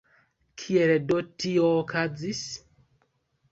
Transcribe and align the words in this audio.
Kiel 0.61 0.93
do 1.11 1.19
tio 1.45 1.69
okazis? 1.83 2.43